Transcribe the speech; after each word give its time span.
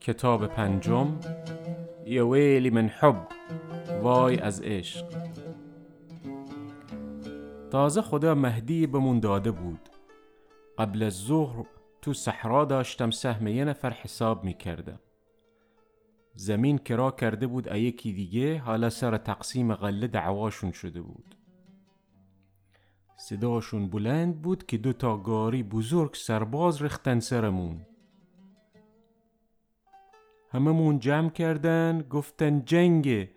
کتاب 0.00 0.46
پنجم 0.46 1.20
یا 2.06 2.28
ویلی 2.28 2.70
من 2.70 2.88
حب 2.88 3.26
وای 4.02 4.38
از 4.38 4.62
عشق. 4.62 5.06
تازه 7.70 8.02
خدا 8.02 8.34
مهدی 8.34 8.86
بمون 8.86 9.20
داده 9.20 9.50
بود. 9.50 9.88
قبل 10.78 11.02
از 11.02 11.14
ظهر 11.14 11.64
تو 12.02 12.12
صحرا 12.12 12.64
داشتم 12.64 13.10
سهم 13.10 13.46
یه 13.46 13.64
نفر 13.64 13.90
حساب 13.90 14.44
می‌کردم. 14.44 15.00
زمین 16.34 16.78
کرا 16.78 17.10
کرده 17.10 17.46
بود 17.46 17.68
ایکی 17.68 18.12
دیگه 18.12 18.58
حالا 18.58 18.90
سر 18.90 19.16
تقسیم 19.16 19.74
غله 19.74 20.06
دعواشون 20.06 20.72
شده 20.72 21.02
بود. 21.02 21.36
صداشون 23.16 23.90
بلند 23.90 24.42
بود 24.42 24.66
که 24.66 24.78
دو 24.78 24.92
تا 24.92 25.16
گاری 25.16 25.62
بزرگ 25.62 26.14
سرباز 26.14 26.82
ریختن 26.82 27.20
سرمون. 27.20 27.86
هممون 30.50 30.98
جمع 30.98 31.30
کردن 31.30 32.04
گفتن 32.10 32.64
جنگه. 32.64 33.30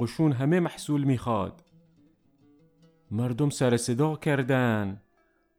قشون 0.00 0.32
همه 0.32 0.60
محصول 0.60 1.04
می‌خواد. 1.04 1.64
مردم 3.10 3.50
سر 3.50 3.76
صدا 3.76 4.16
کردن. 4.16 5.02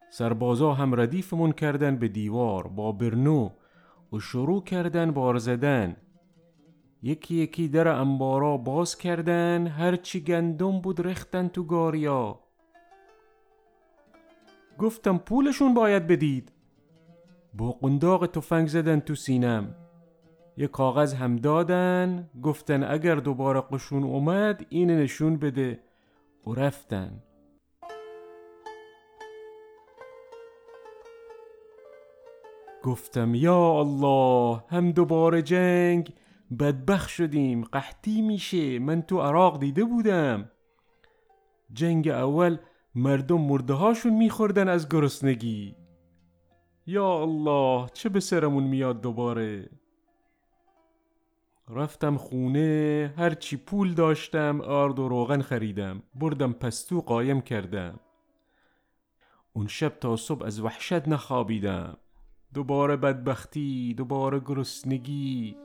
سربازا 0.10 0.74
هم 0.74 1.00
ردیفمون 1.00 1.52
کردن 1.52 1.96
به 1.96 2.08
دیوار 2.08 2.68
با 2.68 2.92
برنو. 2.92 3.50
و 4.14 4.20
شروع 4.20 4.64
کردن 4.64 5.12
بار 5.12 5.38
زدن. 5.38 5.96
یکی 7.04 7.36
یکی 7.36 7.68
در 7.68 7.88
انبارا 7.88 8.58
باز 8.58 8.98
کردن. 8.98 9.68
هرچی 9.68 10.24
گندم 10.24 10.82
بود 10.82 11.08
ریختن 11.08 11.48
تو 11.48 11.64
گاریا. 11.64 12.40
گفتم 14.78 15.18
پولشون 15.18 15.74
باید 15.74 16.08
بدید. 16.08 16.52
با 17.54 17.72
قنداق 17.72 18.28
تفنگ 18.28 18.68
زدن 18.68 19.00
تو 19.00 19.16
سینم. 19.16 19.76
یه 20.58 20.68
کاغذ 20.68 21.14
هم 21.14 21.36
دادن 21.36 22.30
گفتن 22.44 22.84
اگر 22.84 23.16
دوباره 23.16 23.62
قشون 23.62 24.04
اومد 24.04 24.66
این 24.70 24.92
نشون 24.92 25.38
بده. 25.38 25.80
و 26.48 26.54
رفتن. 26.54 27.24
گفتم 32.84 33.36
یا 33.36 33.80
الله 33.80 34.64
هم 34.68 34.92
دوباره 34.92 35.42
جنگ. 35.42 36.14
بدبخ 36.60 37.10
شدیم 37.10 37.64
قحطی 37.64 38.22
میشه. 38.22 38.80
من 38.80 39.02
تو 39.02 39.22
عراق 39.22 39.60
دیده 39.60 39.84
بودم. 39.84 40.52
جنگ 41.74 42.08
اول 42.08 42.58
مردم 42.96 43.42
مرده 43.42 43.74
هاشون 43.74 44.14
میخوردن 44.14 44.70
از 44.70 44.90
گرسنگی. 44.90 45.76
یا 46.88 47.22
الله 47.22 47.88
چه 47.94 48.10
به 48.10 48.20
سرمون 48.20 48.64
میاد 48.64 49.02
دوباره؟ 49.02 49.70
رفتم 51.76 52.18
خونه 52.18 53.14
هرچی 53.18 53.58
پول 53.58 53.94
داشتم 53.94 54.62
آرد 54.62 55.00
و 55.00 55.10
روغن 55.10 55.42
خریدم. 55.42 56.04
بردم 56.16 56.54
پستو 56.54 57.02
قایم 57.02 57.42
کردم. 57.42 58.00
اون 59.54 59.68
شب 59.68 59.90
تا 60.00 60.16
صبح 60.16 60.46
از 60.46 60.60
وحشت 60.60 61.08
نخوابیدم. 61.08 61.98
دوباره 62.54 62.96
بدبختی 62.96 63.94
دوباره 63.94 64.40
گرسنگی. 64.40 65.56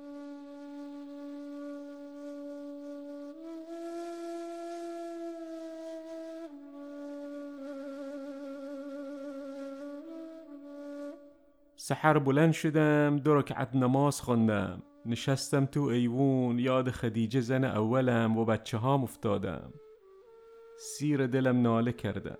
سحر 11.76 12.18
بلند 12.18 12.52
شدم 12.52 13.16
دو 13.16 13.34
رکعت 13.34 13.74
نماز 13.74 14.20
خوندم 14.20 14.82
نشستم 15.08 15.66
تو 15.66 15.80
ایوون 15.82 16.58
یاد 16.58 16.90
خدیجه 16.90 17.40
زن 17.40 17.64
اولم 17.64 18.38
و 18.38 18.44
بچه 18.44 18.78
هام 18.78 19.02
افتادم. 19.02 19.72
سیر 20.78 21.26
دلم 21.26 21.62
ناله 21.62 21.92
کردم 21.92 22.36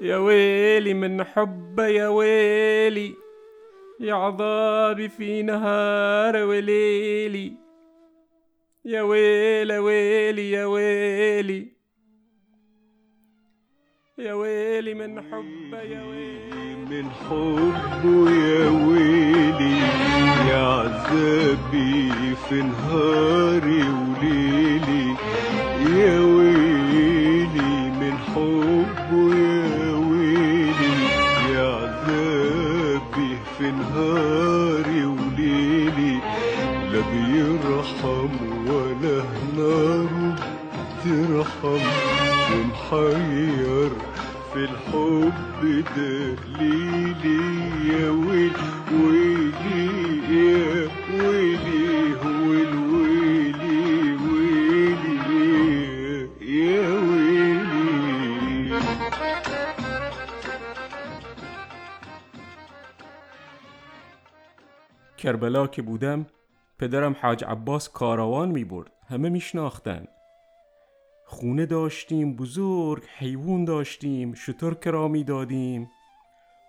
يا 0.00 0.16
ويلي 0.16 0.94
من 0.94 1.24
حب 1.24 1.78
يا 1.78 2.08
ويلي 2.08 3.14
يا 4.00 4.14
عذابي 4.14 5.08
في 5.08 5.42
نهار 5.42 6.36
وليلي 6.36 7.52
يا 8.84 9.02
ويل 9.02 9.72
ويلي 9.72 10.50
يا 10.50 10.64
ويلي 10.66 11.77
يا 14.18 14.34
ويلي 14.34 14.94
من 14.94 15.20
حب 15.20 15.72
يا 15.72 16.02
ويلي. 16.02 16.76
من 16.90 17.10
حبه 17.10 18.30
يا 18.30 18.68
ويلي. 18.68 19.78
يا 20.48 20.62
عذابي 20.66 22.34
في 22.48 22.62
نهاري 22.62 23.82
وليلي. 23.82 25.14
يا 25.96 26.20
ويلي 26.20 27.90
من 28.00 28.18
حبه 28.18 29.34
يا 29.36 29.94
ويلي. 29.94 30.94
يا 31.54 31.66
عذابي 31.74 33.38
في 33.58 33.70
نهاري 33.70 35.04
وليلي. 35.04 36.18
لا 36.92 37.00
بيرحم 37.12 38.32
ولا 38.66 39.22
ناره 39.56 40.36
ترحم. 41.04 42.27
ومحير 42.52 43.90
في 44.52 44.64
الحب 44.64 45.84
دليلي 45.96 47.42
يا 47.88 48.10
ويل 48.10 48.52
ويلي 48.92 49.88
يا 50.36 50.88
ويلي 51.14 52.14
ويلي 52.44 53.58
يا 56.40 56.88
ويلي 56.88 58.78
کربلا 65.16 65.66
که 65.66 65.82
بودم 65.82 66.26
پدرم 66.78 67.14
حاج 67.14 67.44
عباس 67.44 67.88
کاروان 67.88 68.48
می 68.48 68.64
برد 68.64 68.92
همه 69.10 69.28
میشناختن 69.28 70.04
خونه 71.30 71.66
داشتیم 71.66 72.36
بزرگ 72.36 73.04
حیوان 73.16 73.64
داشتیم 73.64 74.34
شطور 74.34 74.74
کرا 74.74 75.08
می 75.08 75.24
دادیم. 75.24 75.90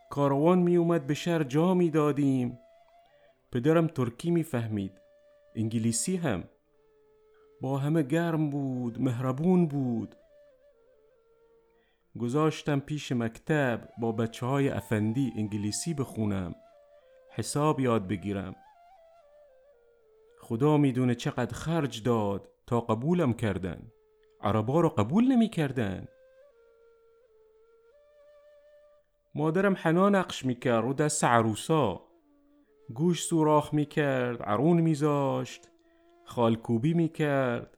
کاروان 0.09 0.59
می 0.59 0.75
اومد 0.75 1.07
به 1.07 1.13
شهر 1.13 1.43
جا 1.43 1.73
می 1.73 1.89
دادیم. 1.89 2.59
پدرم 3.51 3.87
ترکی 3.87 4.31
می 4.31 4.43
فهمید. 4.43 4.91
انگلیسی 5.55 6.15
هم. 6.15 6.43
با 7.61 7.77
همه 7.77 8.03
گرم 8.03 8.49
بود 8.49 9.01
مهربون 9.01 9.67
بود. 9.67 10.15
گذاشتم 12.19 12.79
پیش 12.79 13.11
مکتب 13.11 13.89
با 14.01 14.11
بچه 14.11 14.45
های 14.45 14.69
افندی 14.69 15.33
انگلیسی 15.35 15.93
بخونم. 15.93 16.55
حساب 17.31 17.79
یاد 17.79 18.07
بگیرم. 18.07 18.55
خدا 20.41 20.77
می‌دونه 20.77 21.15
چقدر 21.15 21.53
خرج 21.53 22.03
داد 22.03 22.49
تا 22.67 22.81
قبولم 22.81 23.33
کردن. 23.33 23.91
عربا 24.41 24.81
رو 24.81 24.89
قبول 24.89 25.27
نمی 25.27 25.49
کردن 25.49 26.07
مادرم 29.35 29.75
حنا 29.77 30.09
نقش 30.09 30.45
می‌کرد 30.45 30.83
رو 30.83 30.93
دست 30.93 31.23
عروسا. 31.23 32.01
گوش 32.93 33.23
سوراخ 33.23 33.73
می‌کرد 33.73 34.41
عرون 34.41 34.81
میذاشت 34.81 35.69
خالکوبی 36.25 36.93
می‌کرد. 36.93 37.77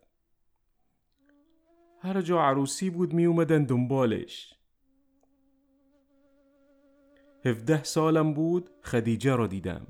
هر 2.00 2.22
جا 2.22 2.42
عروسی 2.42 2.90
بود 2.90 3.13
میومدن 3.13 3.63
دنبالش. 3.63 4.56
هفده 7.46 7.84
سالم 7.84 8.34
بود 8.34 8.69
خدیجه 8.84 9.36
را 9.36 9.48
دیدم. 9.48 9.88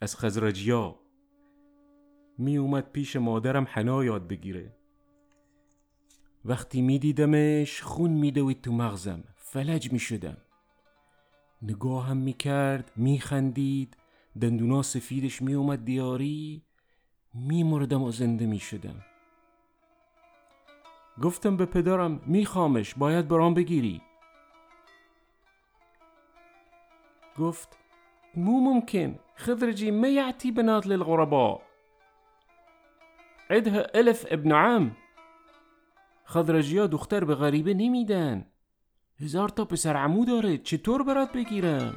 از 0.00 0.16
خزرجیا. 0.16 1.00
می 2.38 2.56
اومد 2.56 2.90
پیش 2.92 3.16
مادرم 3.16 3.66
حنا 3.70 4.04
یاد 4.04 4.28
بگیره. 4.28 4.76
وقتی 6.44 6.82
می 6.82 6.98
دیدمش 6.98 7.82
خون 7.82 8.10
می 8.10 8.32
دوید 8.32 8.60
تو 8.60 8.72
مغزم. 8.72 9.24
فلج 9.36 9.92
می 9.92 9.98
شدم 9.98 10.36
نگاهم 11.62 12.34
می 12.96 13.18
خندید 13.18 13.96
دندونا 14.40 14.82
سفیدش 14.82 15.42
می 15.42 15.54
اومد 15.54 15.84
دیاری 15.84 16.62
می 17.34 17.62
مردم 17.62 18.02
و 18.02 18.10
زنده 18.10 18.46
می 18.46 18.58
شدم 18.58 19.04
گفتم 21.22 21.56
به 21.56 21.66
پدرم 21.66 22.20
می 22.26 22.46
خامش 22.46 22.94
باید 22.94 23.28
برام 23.28 23.54
بگیری. 23.54 24.02
گفت 27.38 27.78
مو 28.34 28.60
ممكن 28.60 29.18
خضرجي 29.36 29.90
ما 29.90 30.32
بنات 30.56 30.86
للغرباء 30.86 31.60
عدها 33.50 33.82
ألف 33.94 34.26
ابن 34.30 34.52
عم 36.26 36.32
خضرجیا 36.32 36.86
دختر 36.86 37.24
به 37.24 37.34
غریبه 37.34 37.74
نمیدن. 37.74 38.46
هزار 39.20 39.48
تا 39.48 39.64
پسر 39.64 39.96
عمو 39.96 40.24
داره 40.24 40.58
چطور 40.58 41.02
برات 41.02 41.32
بگیرم؟ 41.32 41.94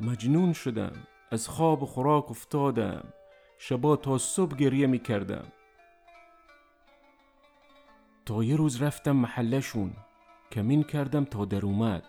مجنون 0.00 0.52
شدم 0.52 0.92
از 1.30 1.48
خواب 1.48 1.82
و 1.82 1.86
خوراک 1.86 2.30
افتادم. 2.30 3.12
شبا 3.58 3.96
تا 3.96 4.18
صبح 4.18 4.56
گریه 4.56 4.86
می 4.86 4.98
کردم 4.98 5.52
تا 8.26 8.44
یه 8.44 8.56
روز 8.56 8.82
رفتم 8.82 9.12
محلشون 9.12 9.96
کمین 10.52 10.82
کردم 10.82 11.24
تا 11.24 11.44
در 11.44 11.66
اومد. 11.66 12.04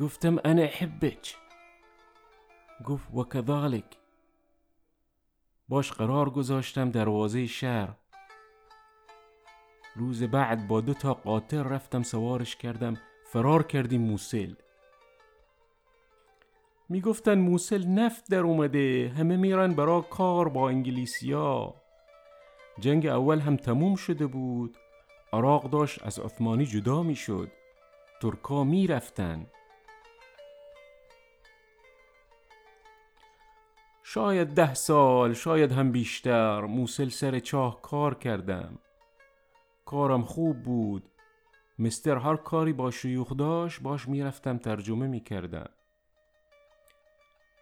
گفتم 0.00 0.38
انا 0.44 0.62
احبک. 0.62 1.36
گفت 2.84 3.14
و 3.14 3.24
کذالک. 3.24 3.84
باش 5.68 5.92
قرار 5.92 6.30
گذاشتم 6.30 6.90
دروازه 6.90 7.46
شهر. 7.46 7.96
روز 9.96 10.22
بعد 10.22 10.68
با 10.68 10.80
دو 10.80 10.94
تا 10.94 11.14
قاطر 11.14 11.62
رفتم 11.62 12.02
سوارش 12.02 12.56
کردم 12.56 12.96
فرار 13.24 13.62
کردیم 13.62 14.00
موسل. 14.00 14.54
می‌گفتن 16.88 17.38
موسل 17.38 17.86
نفت 17.86 18.30
در 18.30 18.40
اومده 18.40 19.12
همه 19.18 19.36
میرن 19.36 19.74
برا 19.74 20.00
کار 20.00 20.48
با 20.48 20.68
انگلیسیا 20.68 21.74
جنگ 22.78 23.06
اول 23.06 23.40
هم 23.40 23.56
تموم 23.56 23.94
شده 23.96 24.26
بود. 24.26 24.76
عراق 25.32 25.70
داشت 25.70 26.06
از 26.06 26.18
عثمانی 26.18 26.66
جدا 26.66 27.02
می‌شد. 27.02 27.50
ترکا 28.22 28.64
می‌رفتن. 28.64 29.46
شاید 34.02 34.48
ده 34.48 34.74
سال 34.74 35.34
شاید 35.34 35.72
هم 35.72 35.92
بیشتر. 35.92 36.60
موسل 36.60 37.08
سر 37.08 37.38
چاه 37.38 37.82
کار 37.82 38.14
کردم. 38.14 38.78
کارم 39.84 40.22
خوب 40.22 40.62
بود. 40.62 41.08
مستر 41.78 42.16
هر 42.16 42.36
کاری 42.36 42.72
با 42.72 42.90
شیوخ 42.90 43.36
داشت 43.36 43.82
باش 43.82 44.08
می‌رفتم 44.08 44.58
ترجمه 44.58 45.06
می‌کردم. 45.06 45.70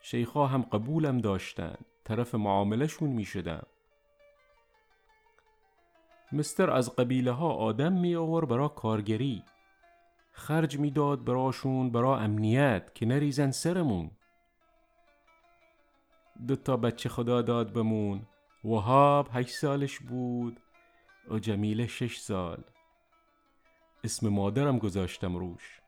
شیخا 0.02 0.46
هم 0.46 0.62
قبولم 0.62 1.18
داشتن. 1.18 1.76
طرف 2.04 2.34
معاملشون 2.34 3.08
می 3.10 3.24
شدم 3.24 3.66
مستر 6.32 6.70
از 6.70 6.96
قبیله 6.96 7.30
ها 7.30 7.50
آدم 7.52 7.92
می 7.92 8.14
آور 8.16 8.44
برا 8.44 8.68
کارگری. 8.68 9.42
خرج 10.32 10.78
می‌داد 10.78 11.24
براشون 11.24 11.90
برا 11.90 12.18
امنیت 12.18 12.94
که 12.94 13.06
نریزن 13.06 13.50
سرمون. 13.50 14.10
دو 16.46 16.56
تا 16.56 16.76
بچه 16.76 17.08
خدا 17.08 17.42
داد 17.42 17.72
بمون. 17.72 18.26
وهاب 18.64 19.28
هشت 19.32 19.54
سالش 19.54 19.98
بود 19.98 20.60
و 21.28 21.38
جمیله 21.38 21.86
شش 21.86 22.18
سال. 22.18 22.64
اسم 24.04 24.28
مادرم 24.28 24.78
گذاشتم 24.78 25.36
روش. 25.36 25.80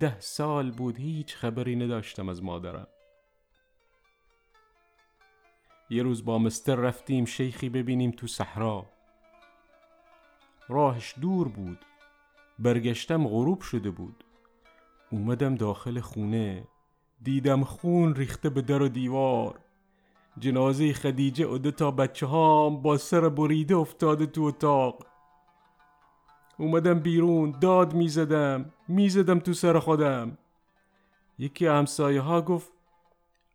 ده 0.00 0.20
سال 0.20 0.70
بود 0.70 0.98
هیچ 0.98 1.36
خبری 1.36 1.76
نداشتم 1.76 2.28
از 2.28 2.42
مادرم. 2.42 2.86
یه 5.90 6.02
روز 6.02 6.24
با 6.24 6.38
مستر 6.38 6.74
رفتیم 6.74 7.24
شیخی 7.24 7.68
ببینیم 7.68 8.10
تو 8.10 8.26
صحرا. 8.26 8.93
راهش 10.68 11.14
دور 11.20 11.48
بود. 11.48 11.78
برگشتم 12.58 13.28
غروب 13.28 13.60
شده 13.60 13.90
بود. 13.90 14.24
اومدم 15.10 15.54
داخل 15.54 16.00
خونه. 16.00 16.68
دیدم 17.22 17.64
خون 17.64 18.14
ریخته 18.14 18.50
به 18.50 18.62
در 18.62 18.82
و 18.82 18.88
دیوار. 18.88 19.58
جنازه 20.38 20.92
خدیجه 20.92 21.46
و 21.46 21.58
دو 21.58 21.70
تا 21.70 21.90
بچه 21.90 22.26
هام 22.26 22.82
با 22.82 22.96
سر 22.96 23.28
بریده 23.28 23.76
افتاده 23.76 24.26
تو 24.26 24.42
اتاق. 24.42 25.06
اومدم 26.58 27.00
بیرون 27.00 27.54
داد 27.60 27.94
می‌زدم 27.94 28.72
می‌زدم 28.88 29.38
تو 29.38 29.52
سر 29.52 29.78
خودم. 29.78 30.38
یکی 31.38 31.66
همسایه 31.66 32.20
ها 32.20 32.42
گفت 32.42 32.72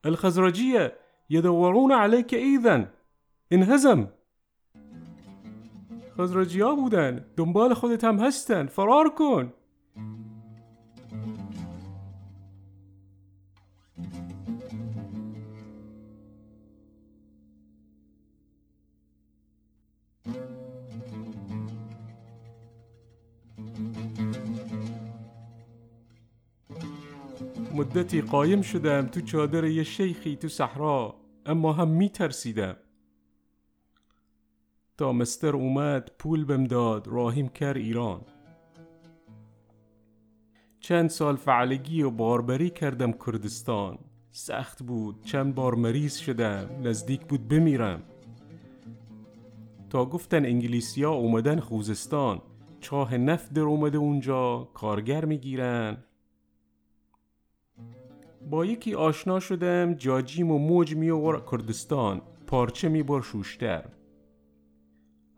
الخزرجیه 0.03 0.95
يدورون 1.29 1.91
عليك 1.91 2.33
ايضا 2.33 2.85
انهزم. 3.51 4.11
خزرجی 6.19 6.61
ها 6.61 6.75
بودن. 6.75 7.25
دنبال 7.37 7.73
خودت 7.73 8.03
هم 8.03 8.19
هستن. 8.19 8.65
فرار 8.65 9.09
کن. 9.09 9.53
مدتی 27.73 28.21
قایم 28.21 28.61
شدم 28.61 29.07
تو 29.07 29.21
چادر 29.21 29.63
یه 29.63 29.83
شیخی 29.83 30.35
تو 30.35 30.47
صحرا 30.47 31.15
اما 31.45 31.73
هم 31.73 31.87
می 31.87 32.09
ترسیدم 32.09 32.77
تا 34.99 35.13
مستر 35.13 35.55
اومد 35.55 36.11
پول 36.19 36.45
بم 36.45 36.63
داد 36.63 37.07
راهیم 37.07 37.47
کر 37.47 37.73
ایران. 37.73 38.21
چند 40.79 41.09
سال 41.09 41.35
فعلگی 41.35 42.01
و 42.01 42.09
باربری 42.09 42.69
کردم 42.69 43.11
کردستان. 43.11 43.97
سخت 44.31 44.83
بود 44.83 45.23
چند 45.23 45.55
بار 45.55 45.75
مریض 45.75 46.15
شدم 46.15 46.69
نزدیک 46.83 47.25
بود 47.25 47.47
بمیرم. 47.47 48.01
تا 49.89 50.05
گفتن 50.05 50.45
انگلیسیا 50.45 51.11
اومدن 51.11 51.59
خوزستان 51.59 52.41
چاه 52.79 53.17
نفت 53.17 53.53
در 53.53 53.61
اومده 53.61 53.97
اونجا 53.97 54.69
کارگر 54.73 55.25
می‌گیرن. 55.25 55.97
با 58.49 58.65
یکی 58.65 58.93
آشنا 58.93 59.39
شدم 59.39 59.93
جاجیم 59.93 60.51
و 60.51 60.57
موج 60.57 60.95
می 60.95 61.41
کردستان 61.51 62.21
پارچه 62.47 62.89
می 62.89 63.03
بر 63.03 63.21
شوشتر. 63.21 63.98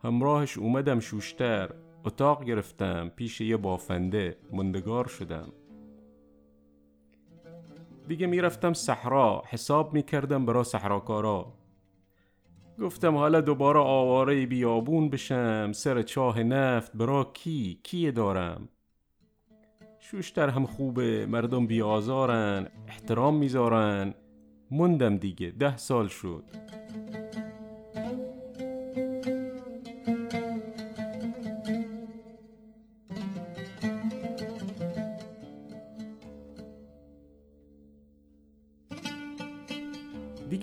همراهش 0.04 0.58
اومدم 0.58 1.00
شوشتر. 1.00 1.70
اتاق 2.06 2.44
گرفتم 2.44 3.10
پیش 3.16 3.42
یه 3.42 3.58
بافنده. 3.58 4.38
مندگار 4.52 5.08
شدم. 5.08 5.54
دیگه 8.08 8.28
می‌رفتم 8.28 8.74
صحرا. 8.74 9.44
حساب 9.50 9.94
می‌کردم 9.94 10.46
برا 10.46 10.64
صحراکارا. 10.64 11.54
گفتم 12.80 13.16
حالا 13.16 13.42
دوباره 13.42 13.80
آواره 13.80 14.46
بیابون 14.46 15.10
بشم. 15.10 15.72
سر 15.72 16.02
چاه 16.02 16.44
نفت. 16.44 16.98
برا 16.98 17.24
کی؟ 17.34 17.80
کی 17.84 18.12
دارم؟ 18.12 18.70
شوشتر 20.00 20.50
هم 20.50 20.66
خوبه. 20.66 21.26
مردم 21.26 21.68
بیازارن. 21.68 22.68
احترام 22.88 23.36
می‌ذارن. 23.36 24.14
موندم 24.72 25.18
دیگه. 25.18 25.52
ده 25.52 25.78
سال 25.78 26.08
شد. 26.08 26.44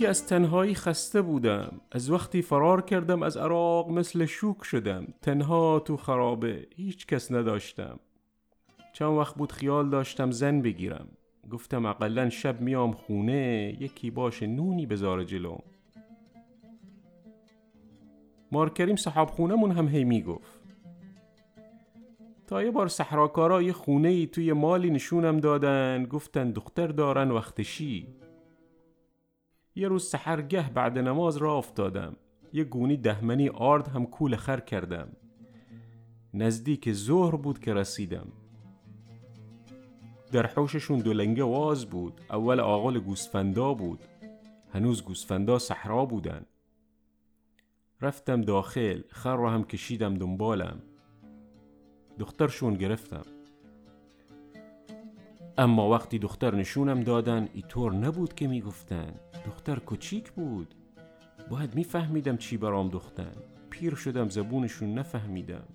از 0.09 0.27
تنهایی 0.27 0.75
خسته 0.75 1.23
بودم. 1.23 1.81
از 1.93 2.11
وقتی 2.11 2.43
فرار 2.43 2.83
کردم 2.83 3.23
از 3.23 3.37
عراق 3.37 3.91
مثل 3.91 4.27
شوک 4.27 4.65
شدم. 4.65 5.07
تنها 5.23 5.81
تو 5.81 5.97
خرابه. 5.97 6.67
هیچ 6.77 7.07
کس 7.07 7.33
نداشتم. 7.33 7.99
چند 8.93 9.11
وقت 9.11 9.35
بود 9.35 9.53
خیال 9.53 9.91
داشتم 9.91 10.31
زن 10.31 10.62
بگیرم. 10.62 11.09
گفتم 11.50 11.87
اقلا 11.87 12.31
شب 12.31 12.61
میام 12.61 12.93
خونه. 12.93 13.77
یکی 13.81 14.11
باشه 14.11 14.47
نونی 14.47 14.87
بذاره 14.87 15.25
جلو. 15.25 15.59
مارکریم 18.53 18.97
صحاب 18.97 19.31
خونمون 19.31 19.71
هم 19.71 19.88
هی 19.88 20.05
می‌گفت. 20.05 20.61
تا 22.47 22.62
یه 22.62 22.71
بار 22.71 22.88
صحراکارا 22.88 23.73
خونه 23.73 24.09
ای 24.09 24.27
توی 24.27 24.53
مالی 24.53 24.91
نشونم 24.91 25.37
دادن. 25.37 26.05
گفتن 26.05 26.50
دختر 26.50 26.87
دارن 26.87 27.31
وقتشی 27.31 28.07
یه 29.79 29.89
روز 29.89 30.05
سحرگه 30.05 30.71
بعد 30.71 30.99
نماز 30.99 31.37
را 31.37 31.55
افتادم. 31.55 32.17
یه 32.53 32.65
گونی 32.65 32.97
دهمنی 32.97 33.49
آرد 33.49 33.89
هم 33.89 34.07
کول 34.07 34.37
خر 34.37 34.61
کردم. 34.61 35.09
نزدیک 36.35 36.93
ظهر 36.93 37.37
بود 37.37 37.59
که 37.59 37.75
رسیدم. 37.75 38.27
در 40.33 40.47
حوششون 40.47 40.99
دو 40.99 41.47
واز 41.47 41.87
بود. 41.87 42.21
اول 42.31 42.61
آقال 42.61 42.99
گوسفندا 42.99 43.75
بود. 43.75 44.05
هنوز 44.73 45.05
گوسفندا 45.05 45.59
صحرا 45.59 46.05
بودن. 46.05 46.47
رفتم 48.01 48.41
داخل. 48.41 49.01
خر 49.09 49.37
را 49.37 49.51
هم 49.51 49.65
کشیدم 49.65 50.15
دنبالم. 50.15 50.83
دخترشون 52.19 52.75
گرفتم. 52.75 53.25
اما 55.59 55.91
وقتی 55.91 56.19
دختر 56.19 56.55
نشونم 56.55 57.01
دادن 57.01 57.49
اینطور 57.53 57.95
نبود 57.95 58.35
که 58.35 58.49
می‌گفتن. 58.49 59.15
دختر 59.49 59.78
کوچیک 59.78 60.31
بود. 60.31 60.75
باید 61.50 61.75
میفهمیدم 61.75 62.37
چی 62.37 62.57
برام 62.57 62.88
دختن 62.88 63.33
پیر 63.71 63.95
شدم 63.95 64.28
زبونشون 64.28 64.95
نفهمیدم. 64.95 65.69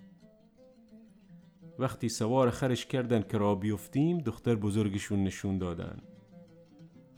وقتی 1.78 2.08
سوار 2.08 2.50
خرش 2.50 2.86
کردن 2.86 3.22
که 3.22 3.38
را 3.38 3.54
بیفتیم 3.54 4.18
دختر 4.18 4.54
بزرگشون 4.54 5.24
نشون 5.24 5.58
دادن. 5.58 5.98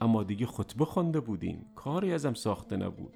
اما 0.01 0.23
دیگه 0.23 0.45
خطبه 0.45 0.85
خونده 0.85 1.19
بودیم. 1.19 1.65
کاری 1.75 2.13
ازم 2.13 2.33
ساخته 2.33 2.77
نبود. 2.77 3.13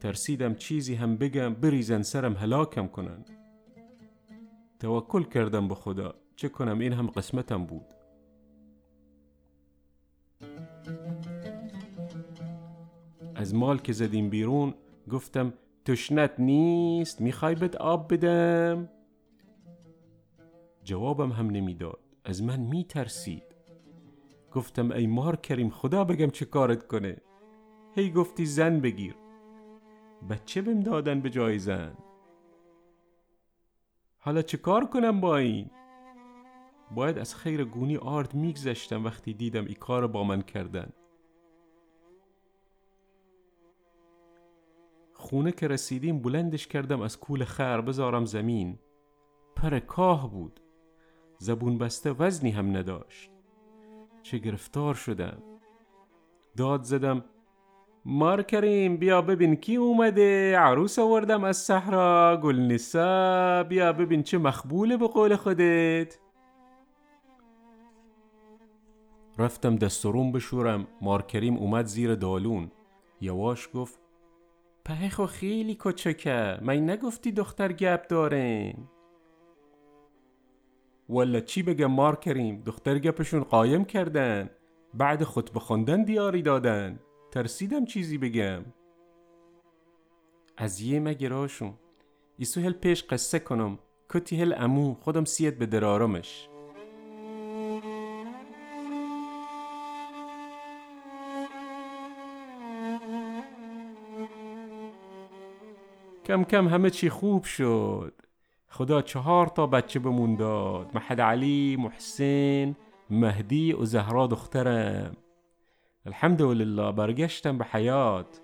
ترسیدم 0.00 0.54
چیزی 0.54 0.94
هم 0.94 1.16
بگم 1.16 1.54
بریزن 1.54 2.02
سرم 2.02 2.34
هلاکم 2.34 2.86
کنن. 2.86 3.24
توکل 4.80 5.22
کردم 5.22 5.68
به 5.68 5.74
خدا. 5.74 6.14
چه 6.36 6.48
کنم؟ 6.48 6.78
این 6.78 6.92
هم 6.92 7.06
قسمتم 7.06 7.66
بود. 7.66 7.95
از 13.36 13.54
مال 13.54 13.78
که 13.78 13.92
زدیم 13.92 14.30
بیرون 14.30 14.74
گفتم 15.10 15.52
تشنت 15.84 16.40
نیست 16.40 17.20
می‌خوای 17.20 17.54
بهت 17.54 17.76
آب 17.76 18.14
بدم؟ 18.14 18.88
جوابم 20.84 21.32
هم 21.32 21.50
نمی‌داد 21.50 22.00
از 22.24 22.42
من 22.42 22.60
میترسید. 22.60 23.42
گفتم 24.52 24.90
ای 24.90 25.06
مار 25.06 25.36
کریم 25.36 25.70
خدا 25.70 26.04
بگم 26.04 26.30
چه 26.30 26.44
کارت 26.44 26.86
کنه. 26.86 27.16
هی 27.94 28.10
گفتی 28.10 28.46
زن 28.46 28.80
بگیر. 28.80 29.14
بچه 30.30 30.62
بهم 30.62 30.80
دادن 30.80 31.20
به 31.20 31.30
جای 31.30 31.58
زن. 31.58 31.96
حالا 34.18 34.42
چه 34.42 34.56
کار 34.56 34.84
کنم 34.86 35.20
با 35.20 35.36
این؟ 35.36 35.70
باید 36.94 37.18
از 37.18 37.34
خیر 37.34 37.64
گونی 37.64 37.96
آرد 37.96 38.34
میگذشتم 38.34 39.04
وقتی 39.04 39.34
دیدم 39.34 39.64
ای 39.66 39.74
کار 39.74 40.06
با 40.06 40.24
من 40.24 40.42
کردن. 40.42 40.92
خونه 45.26 45.52
که 45.52 45.68
رسیدیم 45.68 46.18
بلندش 46.18 46.66
کردم 46.66 47.00
از 47.00 47.20
کول 47.20 47.44
خر 47.44 47.80
بذارم 47.80 48.24
زمین. 48.24 48.78
پر 49.56 49.78
کاه 49.78 50.30
بود. 50.30 50.60
زبون 51.38 51.78
بسته 51.78 52.10
وزنی 52.10 52.50
هم 52.50 52.76
نداشت. 52.76 53.30
چه 54.22 54.38
گرفتار 54.38 54.94
شدم. 54.94 55.42
داد 56.56 56.82
زدم 56.82 57.24
مار 58.04 58.42
کریم 58.42 58.96
بیا 58.96 59.22
ببین 59.22 59.56
کی 59.56 59.76
اومده. 59.76 60.58
عروس 60.58 60.98
آوردم 60.98 61.44
از 61.44 61.56
صحرا. 61.56 62.40
گل 62.42 62.58
نسا 62.58 63.64
بیا 63.68 63.92
ببین 63.92 64.22
چه 64.22 64.38
مخبوله 64.38 64.96
به 64.96 65.08
قول 65.08 65.36
خودت. 65.36 66.18
رفتم 69.38 69.76
دستورون 69.76 70.32
بشورم. 70.32 70.86
مار 71.00 71.22
کریم 71.22 71.56
اومد 71.56 71.86
زیر 71.86 72.14
دالون. 72.14 72.70
یواش 73.20 73.68
گفت 73.74 74.05
پهخو 74.86 75.26
خیلی 75.26 75.76
کچکه 75.80 76.58
من 76.62 76.90
نگفتی 76.90 77.32
دختر 77.32 77.72
گپ 77.72 78.08
دارین 78.08 78.88
ولا 81.08 81.40
چی 81.40 81.62
بگم 81.62 81.86
مار 81.86 82.16
کریم 82.16 82.62
دختر 82.66 82.98
گپشون 82.98 83.42
قایم 83.42 83.84
کردن. 83.84 84.50
بعد 84.94 85.24
خطبه 85.24 85.60
خوندن 85.60 86.02
دیاری 86.02 86.42
دادن. 86.42 86.98
ترسیدم 87.30 87.84
چیزی 87.84 88.18
بگم. 88.18 88.64
از 90.56 90.80
یه 90.80 91.00
مگراشون 91.00 91.74
ایسو 92.38 92.60
هل 92.60 92.72
پیش 92.72 93.04
قصه 93.04 93.38
کنم. 93.38 93.78
کتی 94.10 94.40
هل 94.42 94.54
امو 94.56 94.94
خودم 94.94 95.24
سیت 95.24 95.58
به 95.58 95.66
درارمش. 95.66 96.48
کم 106.26 106.44
کم 106.44 106.68
همه 106.68 106.90
چی 106.90 107.10
خوب 107.10 107.44
شد. 107.44 108.12
خدا 108.68 109.02
چهار 109.02 109.46
تا 109.46 109.66
بچه 109.66 109.98
بمون 109.98 110.36
داد. 110.36 110.90
محد 110.94 111.20
علی 111.20 111.76
محسن 111.76 112.76
مهدی 113.10 113.72
و 113.72 113.84
زهرا 113.84 114.26
دخترم. 114.26 115.16
الحمدلله 116.06 116.92
برگشتم 116.92 117.58
به 117.58 117.64
حیات. 117.64 118.40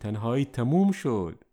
تنهایی 0.00 0.44
تموم 0.44 0.92
شد. 0.92 1.44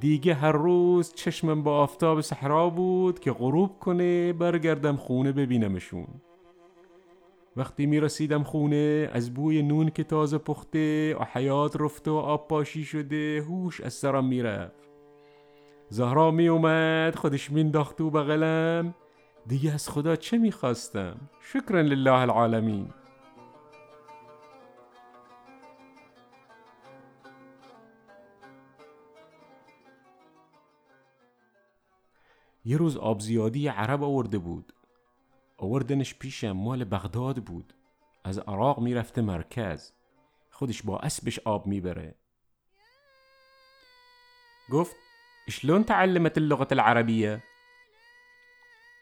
دیگه 0.00 0.34
هر 0.34 0.52
روز 0.52 1.12
چشمم 1.14 1.62
با 1.62 1.78
آفتاب 1.78 2.20
صحرا 2.20 2.70
بود 2.70 3.20
که 3.20 3.32
غروب 3.32 3.78
کنه 3.78 4.32
برگردم 4.32 4.96
خونه 4.96 5.32
ببینمشون. 5.32 6.06
وقتی 7.56 7.86
می 7.86 8.00
رسیدم 8.00 8.42
خونه 8.42 9.10
از 9.12 9.34
بوی 9.34 9.62
نون 9.62 9.90
که 9.90 10.04
تازه 10.04 10.38
پخته 10.38 11.14
و 11.14 11.24
حیات 11.32 11.76
رفته 11.80 12.10
و 12.10 12.14
آب 12.14 12.48
پاشی 12.48 12.84
شده 12.84 13.42
هوش 13.42 13.80
از 13.80 13.94
سرم 13.94 14.24
می‌رفت. 14.24 14.88
زهرا 15.88 16.30
می 16.30 16.48
اومد 16.48 17.14
خودش 17.14 17.50
مینداخت 17.50 17.98
تو 17.98 18.10
بغلم. 18.10 18.94
دیگه 19.46 19.72
از 19.72 19.88
خدا 19.88 20.16
چه 20.16 20.38
می‌خواستم؟ 20.38 21.16
شکرا 21.40 21.80
لله 21.80 22.12
العالمین. 22.12 22.88
یه 32.64 32.76
روز 32.76 32.96
آب 32.96 33.20
زیادی 33.20 33.68
عرب 33.68 34.02
آورده 34.02 34.38
بود. 34.38 34.72
آوردنش 35.60 36.14
پیشم 36.14 36.52
مال 36.52 36.84
بغداد 36.84 37.44
بود. 37.44 37.74
از 38.24 38.38
عراق 38.38 38.80
می‌رفته 38.80 39.22
مرکز. 39.22 39.92
خودش 40.50 40.82
با 40.82 40.98
اسبش 40.98 41.38
آب 41.38 41.66
می‌بره. 41.66 42.14
گفت 44.70 44.96
شلون 45.48 45.84
تعلمت 45.84 46.38
اللغة 46.38 46.68
العربية؟ 46.72 47.42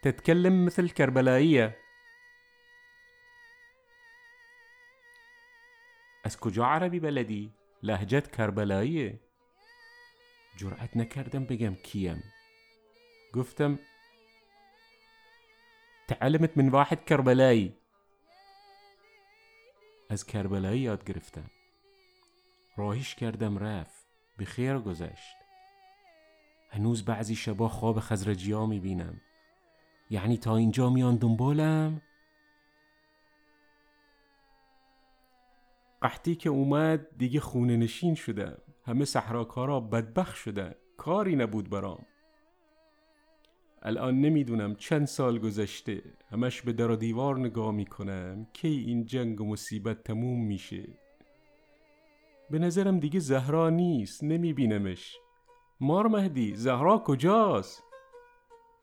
تتكلم 0.02 0.64
مثل 0.64 0.88
كربلائية 0.88 1.76
از 6.24 6.40
کجا 6.40 6.64
عربی 6.66 7.00
بلدی؟ 7.00 7.52
لهجت 7.82 8.36
کربلاییه. 8.36 9.20
جرأت 10.56 10.96
نکردم 10.96 11.44
بگم 11.44 11.74
کیم. 11.74 12.22
گفتم 13.34 13.78
تعلمت 16.08 16.58
من 16.58 16.68
واحد 16.68 17.04
کربلایی. 17.04 17.74
از 20.10 20.26
کربلایی 20.26 20.80
یاد 20.80 21.04
گرفتم. 21.04 21.50
راهیش 22.76 23.14
کردم 23.14 23.58
رفت. 23.58 24.08
به 24.36 24.78
گذشت. 24.78 25.36
هنوز 26.70 27.04
بعضی 27.04 27.34
شبا 27.34 27.68
خواب 27.68 28.00
خزرجی 28.00 28.52
ها 28.52 28.66
می‌بینم. 28.66 29.20
یعنی 30.10 30.36
تا 30.36 30.56
اینجا 30.56 30.90
میان 30.90 31.16
دنبالم؟ 31.16 32.02
قحطی 36.02 36.34
که 36.34 36.48
اومد 36.48 37.18
دیگه 37.18 37.40
خونه 37.40 37.76
نشین 37.76 38.14
شدم. 38.14 38.58
همه 38.84 39.04
صحراکارا 39.04 39.80
بدبخ 39.80 40.36
شدن. 40.36 40.74
کاری 40.96 41.36
نبود 41.36 41.70
برام. 41.70 42.06
الان 43.82 44.20
نمی‌دونم 44.20 44.74
چند 44.74 45.06
سال 45.06 45.38
گذشته 45.38 46.02
همش 46.30 46.62
به 46.62 46.72
در 46.72 46.90
و 46.90 46.96
دیوار 46.96 47.38
نگاه 47.38 47.72
می‌کنم 47.72 48.46
کی 48.52 48.68
این 48.68 49.04
جنگ 49.04 49.40
و 49.40 49.44
مصیبت 49.44 50.02
تموم 50.04 50.46
میشه. 50.46 50.88
به 52.50 52.58
نظرم 52.58 52.98
دیگه 52.98 53.20
زهرا 53.20 53.70
نیست 53.70 54.24
نمیبینمش. 54.24 55.16
مار 55.80 56.06
مهدی 56.08 56.54
زهرا 56.54 56.98
کجاست؟ 56.98 57.82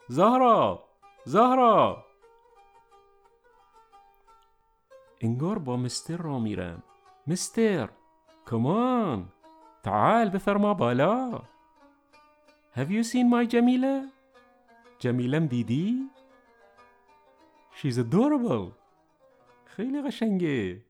زهرا! 0.08 0.84
زهرا! 1.24 2.06
انگار 5.22 5.60
با 5.60 5.78
مستر 5.78 6.18
را 6.18 6.40
میرم. 6.40 6.84
مستر! 7.28 7.90
کمان! 8.50 9.32
تعال 9.84 10.30
بفرما 10.30 10.74
بالا. 10.74 11.42
Have 12.75 12.90
you 12.90 13.04
seen 13.04 13.30
my 13.32 13.48
جمیله؟ 13.48 14.14
جمیلم 15.06 15.46
دیدی؟ 15.46 16.10
She's 17.78 17.98
adorable. 17.98 18.72
خیلی 19.66 20.02
قشنگه. 20.02 20.82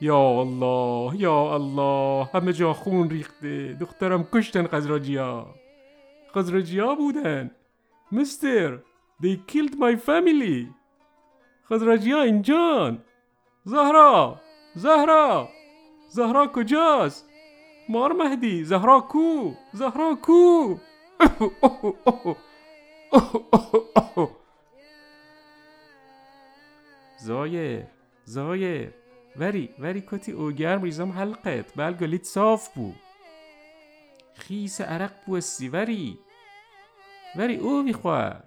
یا 0.00 0.40
الله 0.40 1.20
یا 1.20 1.54
الله 1.54 2.24
همه 2.34 2.52
جا 2.52 2.72
خون 2.72 3.10
ریخته. 3.10 3.76
دخترم 3.80 4.28
کشتن 4.32 4.62
قزراجیا 4.62 5.46
قزراجیا 6.34 6.94
بودن. 6.94 7.50
مستر 8.12 8.78
they 9.22 9.36
killed 9.52 9.74
my 9.74 9.96
family. 10.06 10.66
خزرجیا 11.68 12.22
اینجان. 12.22 13.04
زهرا 13.64 14.40
زهرا. 14.74 15.48
زهرا 16.08 16.46
کجاست؟ 16.46 17.28
مار 17.88 18.12
مهدی 18.12 18.64
زهرا 18.64 19.00
کو؟ 19.00 19.54
زهرا 19.72 20.14
کو؟ 20.22 20.76
زایر 27.18 27.86
زایر. 28.24 28.94
وری 29.36 29.74
وری 29.78 30.00
کتی 30.00 30.32
او 30.32 30.52
گرم 30.52 30.82
ریزم 30.82 31.10
حلقت. 31.10 31.76
بل 31.76 31.92
گلیت 31.92 32.24
صاف 32.24 32.68
بو. 32.74 32.92
خیس 34.34 34.80
عرق 34.80 35.12
بوستی 35.26 35.68
وری 35.68 36.18
وری 37.36 37.56
او 37.56 37.82
بیخوار 37.82 38.42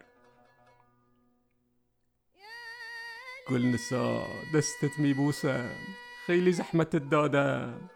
گل 3.50 3.66
نسا 3.66 4.28
دستت 4.56 5.00
میبوسم 5.00 5.70
خیلی 6.28 6.52
زحمتت 6.52 7.10
دادم. 7.10 7.90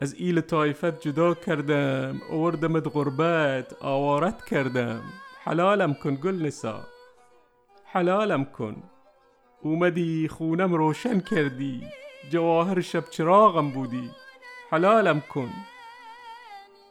از 0.00 0.14
ایل 0.14 0.40
طایفت 0.40 1.00
جدا 1.00 1.34
کردم 1.34 2.20
آوردمت 2.30 2.86
غربت 2.92 3.82
آوارت 3.82 4.44
کردم. 4.44 5.02
حلالم 5.44 5.94
کن 5.94 6.14
گل 6.14 6.42
نسا. 6.42 6.80
حلالم 7.84 8.44
کن. 8.44 8.82
اومدی 9.62 10.28
خونم 10.28 10.74
روشن 10.74 11.20
کردی. 11.20 11.82
جواهر 12.30 12.80
شب 12.80 13.04
چراغم 13.10 13.70
بودی. 13.70 14.10
حلالم 14.70 15.20
کن. 15.20 15.50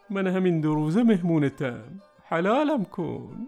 من 0.10 0.28
همین 0.28 0.62
دو 0.62 0.74
روزه 0.76 1.04
مهمونتم. 1.04 2.02
حلالم 2.26 2.86
کن. 2.86 3.48